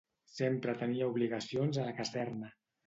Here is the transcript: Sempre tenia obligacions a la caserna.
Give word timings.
Sempre 0.37 0.75
tenia 0.81 1.11
obligacions 1.11 1.81
a 1.85 1.89
la 1.91 1.97
caserna. 2.03 2.55